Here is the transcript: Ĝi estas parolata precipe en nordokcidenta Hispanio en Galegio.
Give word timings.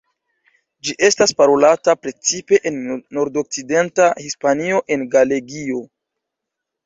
Ĝi 0.87 0.93
estas 1.07 1.33
parolata 1.41 1.93
precipe 2.05 2.59
en 2.69 2.79
nordokcidenta 3.17 4.07
Hispanio 4.25 4.83
en 4.97 5.03
Galegio. 5.17 5.83